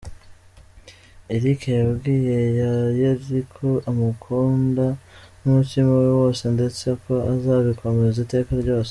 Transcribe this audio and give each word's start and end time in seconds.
Eric 1.35 1.61
yabwiye 1.79 2.39
Yayeli 2.61 3.39
ko 3.55 3.67
amukunda 3.89 4.85
n’umutima 5.41 5.91
we 6.01 6.09
wose 6.19 6.43
ndetse 6.55 6.85
ko 7.03 7.13
azabikomeza 7.33 8.17
iteka 8.25 8.51
ryose. 8.63 8.89